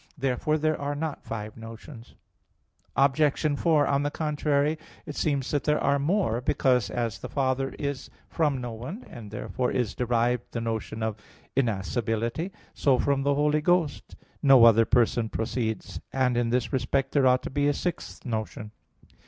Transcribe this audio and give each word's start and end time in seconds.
Therefore 0.17 0.57
there 0.57 0.81
are 0.81 0.95
not 0.95 1.21
five 1.23 1.55
notions. 1.55 2.15
Obj. 2.95 3.55
4: 3.59 3.85
On 3.85 4.01
the 4.01 4.09
contrary, 4.09 4.79
It 5.05 5.15
seems 5.15 5.51
that 5.51 5.65
there 5.65 5.79
are 5.79 5.99
more; 5.99 6.41
because 6.41 6.89
as 6.89 7.19
the 7.19 7.29
Father 7.29 7.75
is 7.77 8.09
from 8.27 8.59
no 8.59 8.71
one, 8.71 9.05
and 9.07 9.29
therefrom 9.29 9.75
is 9.75 9.93
derived 9.93 10.53
the 10.53 10.59
notion 10.59 11.03
of 11.03 11.17
innascibility; 11.55 12.49
so 12.73 12.97
from 12.97 13.21
the 13.21 13.35
Holy 13.35 13.61
Ghost 13.61 14.15
no 14.41 14.65
other 14.65 14.85
person 14.85 15.29
proceeds. 15.29 15.99
And 16.11 16.35
in 16.35 16.49
this 16.49 16.73
respect 16.73 17.11
there 17.11 17.27
ought 17.27 17.43
to 17.43 17.51
be 17.51 17.67
a 17.67 17.71
sixth 17.75 18.25
notion. 18.25 18.71